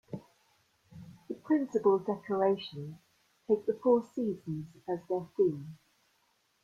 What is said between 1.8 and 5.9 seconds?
decorations take the four seasons as their theme.